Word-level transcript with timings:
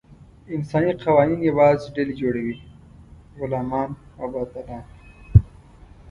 انساني 0.55 0.93
قوانین 1.03 1.41
یوازې 1.49 1.87
ډلې 1.95 2.13
جوړوي: 2.21 2.55
غلامان 3.39 3.89
او 4.19 4.25
باداران. 4.33 4.85